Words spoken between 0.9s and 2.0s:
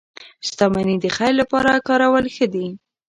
د خیر لپاره